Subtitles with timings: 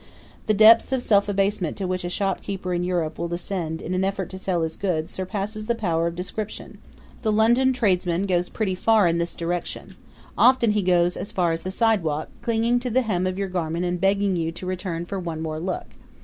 [0.47, 4.03] The depths of self abasement to which a shopkeeper in Europe will descend in an
[4.03, 6.79] effort to sell his goods surpasses the power of description.
[7.21, 9.95] The London tradesman goes pretty far in this direction.
[10.39, 13.85] Often he goes as far as the sidewalk, clinging to the hem of your garment
[13.85, 15.85] and begging you to return for one more look.